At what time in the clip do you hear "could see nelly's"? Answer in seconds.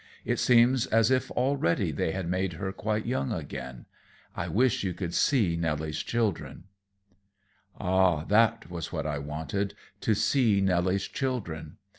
4.95-5.99